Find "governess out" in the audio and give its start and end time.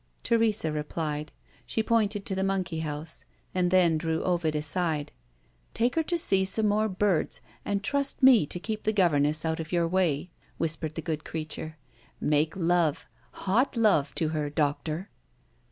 8.93-9.59